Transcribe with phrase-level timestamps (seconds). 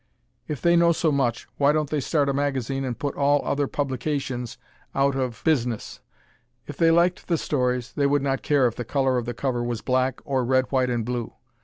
[0.47, 3.67] If they know so much why don't they start a magazine and put all other
[3.67, 4.57] publications
[4.95, 5.99] out of business?
[6.65, 9.63] If they liked the stories they would not care if the color of the cover
[9.63, 11.33] was black or red, white and blue.